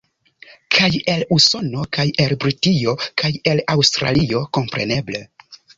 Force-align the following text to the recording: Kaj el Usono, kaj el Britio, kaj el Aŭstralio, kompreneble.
Kaj 0.75 0.87
el 1.13 1.25
Usono, 1.35 1.85
kaj 1.99 2.07
el 2.25 2.35
Britio, 2.45 2.99
kaj 3.23 3.33
el 3.53 3.65
Aŭstralio, 3.77 4.47
kompreneble. 4.59 5.27